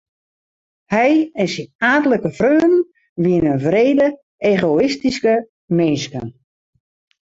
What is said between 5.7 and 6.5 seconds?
minsken.